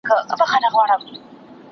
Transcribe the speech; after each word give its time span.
په 0.09 0.15
زړه 0.27 0.35
مې 0.39 0.45
شنه 0.51 0.69
غوړاسکي 0.73 1.15
سوځي 1.15 1.17